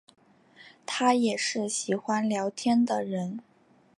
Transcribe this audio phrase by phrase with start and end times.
[0.83, 3.39] 她也是喜欢聊天的人